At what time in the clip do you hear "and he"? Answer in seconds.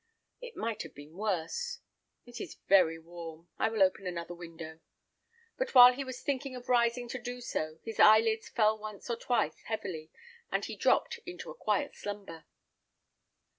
10.51-10.75